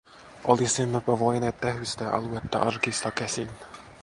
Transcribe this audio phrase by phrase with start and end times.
[0.43, 3.49] Olisimmepa voineet tähystää aluetta arkista käsin.